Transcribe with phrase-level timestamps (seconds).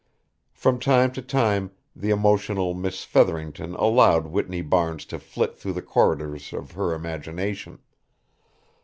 [0.55, 5.83] From time to time the emotional Miss Featherington allowed Whitney Barnes to flit through the
[5.83, 7.77] corridors of her imagination.